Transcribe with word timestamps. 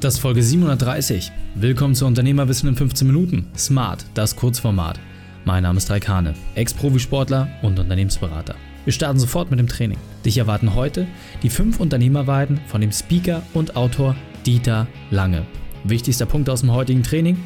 Das 0.00 0.14
ist 0.14 0.20
Folge 0.20 0.42
730. 0.42 1.30
Willkommen 1.56 1.94
zu 1.94 2.06
Unternehmerwissen 2.06 2.70
in 2.70 2.74
15 2.74 3.06
Minuten. 3.06 3.50
Smart, 3.54 4.06
das 4.14 4.34
Kurzformat. 4.34 4.98
Mein 5.44 5.62
Name 5.62 5.76
ist 5.76 5.90
Raikane, 5.90 6.32
Ex-Profisportler 6.54 7.50
und 7.60 7.78
Unternehmensberater. 7.78 8.54
Wir 8.86 8.94
starten 8.94 9.18
sofort 9.18 9.50
mit 9.50 9.60
dem 9.60 9.68
Training. 9.68 9.98
Dich 10.24 10.38
erwarten 10.38 10.74
heute 10.74 11.06
die 11.42 11.50
fünf 11.50 11.80
Unternehmerweiden 11.80 12.62
von 12.66 12.80
dem 12.80 12.92
Speaker 12.92 13.42
und 13.52 13.76
Autor 13.76 14.16
Dieter 14.46 14.86
Lange. 15.10 15.44
Wichtigster 15.84 16.24
Punkt 16.24 16.48
aus 16.48 16.62
dem 16.62 16.72
heutigen 16.72 17.02
Training? 17.02 17.36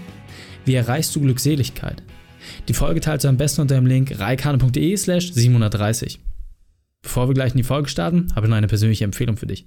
Wie 0.65 0.77
erreichst 0.77 1.17
du 1.17 1.23
Glückseligkeit? 1.23 2.05
Die 2.69 2.75
Folge 2.75 3.01
teilst 3.01 3.25
du 3.25 3.29
am 3.29 3.37
besten 3.37 3.63
unter 3.63 3.75
dem 3.75 3.87
Link 3.87 4.21
reikane.de 4.21 4.97
slash 4.97 5.33
730. 5.33 6.21
Bevor 7.03 7.29
wir 7.29 7.35
gleich 7.35 7.51
in 7.51 7.59
die 7.59 7.65
Folge 7.65 7.89
starten, 7.89 8.29
habe 8.37 8.47
ich 8.47 8.51
noch 8.51 8.57
eine 8.57 8.69
persönliche 8.69 9.03
Empfehlung 9.03 9.37
für 9.37 9.49
dich. 9.49 9.67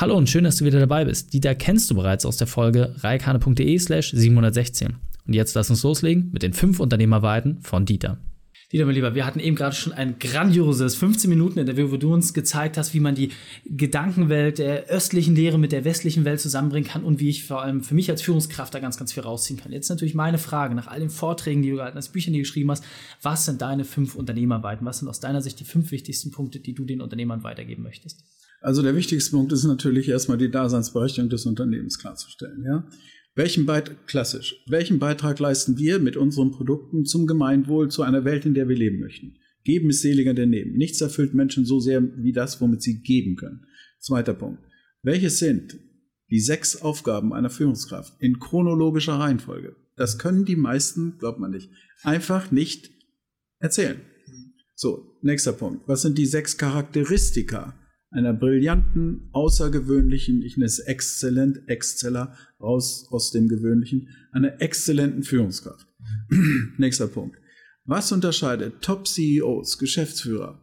Hallo 0.00 0.16
und 0.16 0.30
schön, 0.30 0.44
dass 0.44 0.54
du 0.54 0.64
wieder 0.64 0.78
dabei 0.78 1.06
bist. 1.06 1.32
Dieter 1.32 1.56
kennst 1.56 1.90
du 1.90 1.96
bereits 1.96 2.24
aus 2.24 2.36
der 2.36 2.46
Folge 2.46 2.94
reikane.de 3.00 3.76
slash 3.80 4.12
716. 4.12 4.94
Und 5.26 5.34
jetzt 5.34 5.56
lass 5.56 5.70
uns 5.70 5.82
loslegen 5.82 6.30
mit 6.32 6.44
den 6.44 6.52
fünf 6.52 6.78
Unternehmerweiten 6.78 7.60
von 7.62 7.84
Dieter. 7.84 8.18
Dieter, 8.70 8.86
mein 8.86 8.94
Lieber, 8.94 9.16
wir 9.16 9.26
hatten 9.26 9.40
eben 9.40 9.56
gerade 9.56 9.74
schon 9.74 9.92
ein 9.92 10.20
grandioses 10.20 10.94
15 10.94 11.28
Minuten 11.28 11.58
Interview, 11.58 11.90
wo 11.90 11.96
du 11.96 12.14
uns 12.14 12.32
gezeigt 12.32 12.76
hast, 12.76 12.94
wie 12.94 13.00
man 13.00 13.16
die 13.16 13.32
Gedankenwelt 13.64 14.58
der 14.58 14.86
östlichen 14.86 15.34
Lehre 15.34 15.58
mit 15.58 15.72
der 15.72 15.84
westlichen 15.84 16.24
Welt 16.24 16.40
zusammenbringen 16.40 16.88
kann 16.88 17.02
und 17.02 17.18
wie 17.18 17.30
ich 17.30 17.42
vor 17.42 17.62
allem 17.62 17.82
für 17.82 17.96
mich 17.96 18.08
als 18.08 18.22
Führungskraft 18.22 18.72
da 18.72 18.78
ganz, 18.78 18.98
ganz 18.98 19.12
viel 19.12 19.24
rausziehen 19.24 19.58
kann. 19.58 19.72
Jetzt 19.72 19.88
natürlich 19.88 20.14
meine 20.14 20.38
Frage, 20.38 20.76
nach 20.76 20.86
all 20.86 21.00
den 21.00 21.10
Vorträgen, 21.10 21.62
die 21.62 21.70
du 21.70 21.76
gehalten 21.76 21.98
hast, 21.98 22.10
Büchern, 22.10 22.34
die 22.34 22.38
du 22.38 22.44
geschrieben 22.44 22.70
hast, 22.70 22.84
was 23.20 23.46
sind 23.46 23.62
deine 23.62 23.82
fünf 23.82 24.14
Unternehmerweiten? 24.14 24.86
Was 24.86 25.00
sind 25.00 25.08
aus 25.08 25.18
deiner 25.18 25.42
Sicht 25.42 25.58
die 25.58 25.64
fünf 25.64 25.90
wichtigsten 25.90 26.30
Punkte, 26.30 26.60
die 26.60 26.74
du 26.74 26.84
den 26.84 27.00
Unternehmern 27.00 27.42
weitergeben 27.42 27.82
möchtest? 27.82 28.22
Also 28.60 28.82
der 28.82 28.96
wichtigste 28.96 29.30
Punkt 29.30 29.52
ist 29.52 29.64
natürlich 29.64 30.08
erstmal 30.08 30.38
die 30.38 30.50
Daseinsberechtigung 30.50 31.30
des 31.30 31.46
Unternehmens 31.46 31.98
klarzustellen. 31.98 32.64
Ja? 32.64 32.88
Welchen 33.34 33.66
Beitrag, 33.66 34.06
klassisch, 34.06 34.64
welchen 34.66 34.98
Beitrag 34.98 35.38
leisten 35.38 35.78
wir 35.78 36.00
mit 36.00 36.16
unseren 36.16 36.50
Produkten 36.50 37.04
zum 37.04 37.26
Gemeinwohl, 37.26 37.88
zu 37.88 38.02
einer 38.02 38.24
Welt, 38.24 38.44
in 38.46 38.54
der 38.54 38.68
wir 38.68 38.76
leben 38.76 38.98
möchten? 38.98 39.36
Geben 39.64 39.90
ist 39.90 40.02
seliger 40.02 40.34
denn 40.34 40.50
nehmen. 40.50 40.72
Nichts 40.76 41.00
erfüllt 41.00 41.34
Menschen 41.34 41.64
so 41.64 41.78
sehr 41.78 42.02
wie 42.16 42.32
das, 42.32 42.60
womit 42.60 42.82
sie 42.82 43.00
geben 43.00 43.36
können. 43.36 43.66
Zweiter 44.00 44.34
Punkt. 44.34 44.62
Welches 45.02 45.38
sind 45.38 45.78
die 46.30 46.40
sechs 46.40 46.82
Aufgaben 46.82 47.32
einer 47.32 47.50
Führungskraft 47.50 48.20
in 48.20 48.38
chronologischer 48.40 49.14
Reihenfolge? 49.14 49.76
Das 49.96 50.18
können 50.18 50.44
die 50.44 50.56
meisten, 50.56 51.18
glaubt 51.18 51.38
man 51.38 51.50
nicht, 51.50 51.70
einfach 52.02 52.50
nicht 52.50 52.90
erzählen. 53.58 54.00
So, 54.74 55.18
nächster 55.22 55.52
Punkt. 55.52 55.86
Was 55.86 56.02
sind 56.02 56.18
die 56.18 56.26
sechs 56.26 56.56
Charakteristika 56.56 57.74
einer 58.10 58.32
brillanten, 58.32 59.28
außergewöhnlichen, 59.32 60.42
ich 60.42 60.56
nenne 60.56 60.66
es 60.66 60.78
exzellent, 60.78 61.68
Exzeller, 61.68 62.36
raus 62.60 63.06
aus 63.10 63.30
dem 63.30 63.48
Gewöhnlichen, 63.48 64.08
einer 64.32 64.60
exzellenten 64.60 65.22
Führungskraft. 65.22 65.86
Nächster 66.78 67.08
Punkt. 67.08 67.36
Was 67.84 68.12
unterscheidet 68.12 68.82
Top-CEOs, 68.82 69.78
Geschäftsführer 69.78 70.60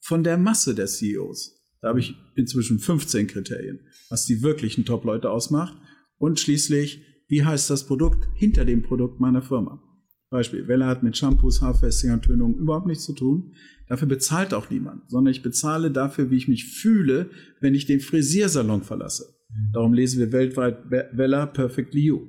von 0.00 0.22
der 0.22 0.38
Masse 0.38 0.74
der 0.74 0.86
CEOs? 0.86 1.58
Da 1.80 1.88
habe 1.88 2.00
ich 2.00 2.14
inzwischen 2.34 2.78
15 2.78 3.26
Kriterien, 3.26 3.80
was 4.08 4.26
die 4.26 4.42
wirklichen 4.42 4.84
Top-Leute 4.84 5.30
ausmacht. 5.30 5.76
Und 6.18 6.40
schließlich, 6.40 7.02
wie 7.28 7.44
heißt 7.44 7.70
das 7.70 7.86
Produkt 7.86 8.26
hinter 8.34 8.64
dem 8.64 8.82
Produkt 8.82 9.20
meiner 9.20 9.42
Firma? 9.42 9.82
Beispiel, 10.30 10.68
Welle 10.68 10.86
hat 10.86 11.02
mit 11.02 11.16
Shampoos, 11.16 11.62
Haarfestigern, 11.62 12.20
Tönungen 12.20 12.58
überhaupt 12.58 12.86
nichts 12.86 13.04
zu 13.04 13.14
tun. 13.14 13.54
Dafür 13.88 14.08
bezahlt 14.08 14.52
auch 14.52 14.68
niemand, 14.68 15.08
sondern 15.08 15.32
ich 15.32 15.42
bezahle 15.42 15.90
dafür, 15.90 16.30
wie 16.30 16.36
ich 16.36 16.48
mich 16.48 16.66
fühle, 16.66 17.30
wenn 17.60 17.74
ich 17.74 17.86
den 17.86 18.00
Frisiersalon 18.00 18.82
verlasse. 18.82 19.34
Mhm. 19.48 19.72
Darum 19.72 19.92
lesen 19.94 20.18
wir 20.20 20.32
weltweit 20.32 20.90
Wella 20.90 21.46
Perfectly 21.46 22.02
You. 22.02 22.20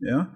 Ja? 0.00 0.34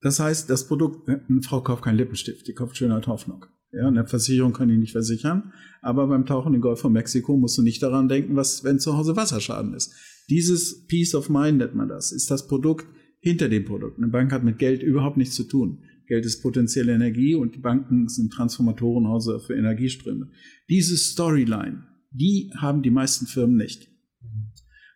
Das 0.00 0.18
heißt, 0.18 0.50
das 0.50 0.66
Produkt, 0.66 1.08
eine 1.08 1.42
Frau 1.42 1.60
kauft 1.60 1.84
keinen 1.84 1.98
Lippenstift, 1.98 2.48
die 2.48 2.54
kauft 2.54 2.76
Schönheit 2.76 3.06
Hoffnung. 3.06 3.46
Ja, 3.72 3.88
eine 3.88 4.06
Versicherung 4.06 4.52
kann 4.52 4.68
die 4.68 4.76
nicht 4.76 4.92
versichern, 4.92 5.52
aber 5.82 6.06
beim 6.06 6.24
Tauchen 6.24 6.54
im 6.54 6.60
Golf 6.60 6.80
von 6.80 6.92
Mexiko 6.92 7.36
musst 7.36 7.58
du 7.58 7.62
nicht 7.62 7.82
daran 7.82 8.08
denken, 8.08 8.36
was, 8.36 8.64
wenn 8.64 8.78
zu 8.78 8.96
Hause 8.96 9.16
Wasserschaden 9.16 9.74
ist. 9.74 9.92
Dieses 10.30 10.86
Peace 10.86 11.14
of 11.14 11.28
Mind 11.28 11.58
nennt 11.58 11.74
man 11.74 11.88
das, 11.88 12.12
ist 12.12 12.30
das 12.30 12.46
Produkt 12.46 12.86
hinter 13.20 13.48
dem 13.48 13.64
Produkt. 13.64 13.98
Eine 13.98 14.08
Bank 14.08 14.32
hat 14.32 14.44
mit 14.44 14.58
Geld 14.58 14.82
überhaupt 14.82 15.16
nichts 15.16 15.34
zu 15.34 15.44
tun. 15.44 15.82
Geld 16.06 16.24
ist 16.24 16.42
potenzielle 16.42 16.92
Energie 16.92 17.34
und 17.34 17.54
die 17.54 17.60
Banken 17.60 18.08
sind 18.08 18.32
Transformatorenhäuser 18.32 19.40
für 19.40 19.54
Energieströme. 19.54 20.30
Diese 20.68 20.96
Storyline, 20.96 21.84
die 22.10 22.50
haben 22.56 22.82
die 22.82 22.90
meisten 22.90 23.26
Firmen 23.26 23.56
nicht. 23.56 23.90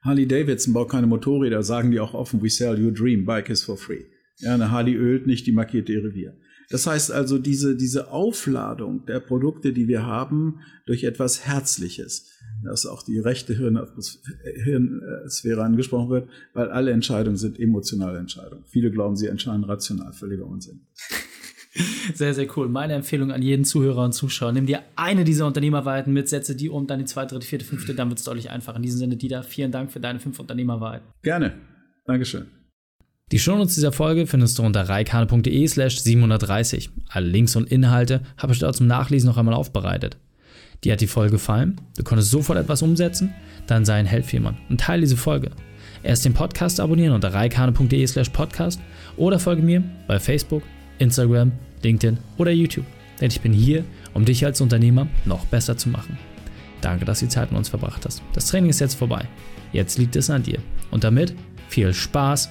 Harley 0.02 0.26
Davidson 0.26 0.72
baut 0.72 0.90
keine 0.90 1.06
Motorräder, 1.06 1.62
sagen 1.62 1.90
die 1.90 2.00
auch 2.00 2.14
offen, 2.14 2.42
we 2.42 2.48
sell 2.48 2.82
your 2.82 2.92
dream, 2.92 3.26
bike 3.26 3.50
is 3.50 3.62
for 3.62 3.76
free. 3.76 4.04
Ja, 4.38 4.54
eine 4.54 4.70
Harley 4.70 4.94
ölt 4.94 5.26
nicht, 5.26 5.46
die 5.46 5.52
markiert 5.52 5.88
ihr 5.88 6.02
Revier. 6.02 6.36
Das 6.70 6.86
heißt 6.86 7.10
also, 7.10 7.38
diese, 7.38 7.76
diese 7.76 8.12
Aufladung 8.12 9.04
der 9.04 9.18
Produkte, 9.18 9.72
die 9.72 9.88
wir 9.88 10.06
haben, 10.06 10.60
durch 10.86 11.04
etwas 11.04 11.44
Herzliches, 11.44 12.30
dass 12.64 12.86
auch 12.86 13.02
die 13.02 13.18
rechte 13.18 13.54
Hirnsphäre 13.54 15.64
angesprochen 15.64 16.10
wird, 16.10 16.28
weil 16.54 16.70
alle 16.70 16.92
Entscheidungen 16.92 17.36
sind 17.36 17.58
emotionale 17.58 18.18
Entscheidungen. 18.18 18.64
Viele 18.66 18.90
glauben, 18.90 19.16
sie 19.16 19.26
entscheiden 19.26 19.64
rational, 19.64 20.12
völliger 20.12 20.46
Unsinn. 20.46 20.86
Sehr, 22.14 22.34
sehr 22.34 22.48
cool. 22.56 22.68
Meine 22.68 22.94
Empfehlung 22.94 23.30
an 23.30 23.42
jeden 23.42 23.64
Zuhörer 23.64 24.04
und 24.04 24.12
Zuschauer, 24.12 24.50
nimm 24.50 24.66
dir 24.66 24.82
eine 24.96 25.22
dieser 25.22 25.46
Unternehmerweiten 25.46 26.12
mit, 26.12 26.28
setze 26.28 26.56
die 26.56 26.68
um, 26.68 26.88
dann 26.88 26.98
die 26.98 27.04
zweite, 27.04 27.34
dritte, 27.34 27.46
vierte, 27.46 27.64
fünfte, 27.64 27.94
dann 27.94 28.08
wird 28.08 28.18
es 28.18 28.24
deutlich 28.24 28.50
einfacher. 28.50 28.78
In 28.78 28.82
diesem 28.82 28.98
Sinne, 28.98 29.16
Dieter, 29.16 29.44
vielen 29.44 29.70
Dank 29.70 29.92
für 29.92 30.00
deine 30.00 30.18
fünf 30.18 30.40
Unternehmerweiten. 30.40 31.06
Gerne. 31.22 31.52
Dankeschön. 32.06 32.46
Die 33.32 33.38
Shownotes 33.38 33.76
dieser 33.76 33.92
Folge 33.92 34.26
findest 34.26 34.58
du 34.58 34.64
unter 34.64 34.88
reikane.de 34.88 35.66
slash 35.68 36.00
730. 36.00 36.90
Alle 37.08 37.28
Links 37.28 37.54
und 37.54 37.70
Inhalte 37.70 38.22
habe 38.36 38.52
ich 38.52 38.58
dort 38.58 38.74
zum 38.74 38.88
Nachlesen 38.88 39.28
noch 39.28 39.36
einmal 39.36 39.54
aufbereitet. 39.54 40.16
Dir 40.82 40.94
hat 40.94 41.00
die 41.00 41.06
Folge 41.06 41.32
gefallen? 41.32 41.80
Du 41.96 42.02
konntest 42.02 42.32
sofort 42.32 42.58
etwas 42.58 42.82
umsetzen? 42.82 43.32
Dann 43.68 43.84
sei 43.84 43.94
ein 43.94 44.06
Held 44.06 44.26
für 44.26 44.38
jemanden 44.38 44.60
und 44.68 44.80
teile 44.80 45.02
diese 45.02 45.16
Folge. 45.16 45.52
Erst 46.02 46.24
den 46.24 46.34
Podcast 46.34 46.80
abonnieren 46.80 47.14
unter 47.14 47.32
reikane.de 47.32 48.04
slash 48.08 48.30
podcast 48.30 48.80
oder 49.16 49.38
folge 49.38 49.62
mir 49.62 49.84
bei 50.08 50.18
Facebook, 50.18 50.64
Instagram, 50.98 51.52
LinkedIn 51.84 52.18
oder 52.36 52.50
YouTube. 52.50 52.86
Denn 53.20 53.30
ich 53.30 53.40
bin 53.40 53.52
hier, 53.52 53.84
um 54.12 54.24
dich 54.24 54.44
als 54.44 54.60
Unternehmer 54.60 55.06
noch 55.24 55.44
besser 55.44 55.76
zu 55.76 55.88
machen. 55.88 56.18
Danke, 56.80 57.04
dass 57.04 57.20
du 57.20 57.26
die 57.26 57.30
Zeit 57.30 57.52
mit 57.52 57.58
uns 57.58 57.68
verbracht 57.68 58.04
hast. 58.06 58.22
Das 58.32 58.46
Training 58.46 58.70
ist 58.70 58.80
jetzt 58.80 58.94
vorbei. 58.94 59.28
Jetzt 59.72 59.98
liegt 59.98 60.16
es 60.16 60.30
an 60.30 60.42
dir. 60.42 60.58
Und 60.90 61.04
damit 61.04 61.34
viel 61.68 61.94
Spaß 61.94 62.50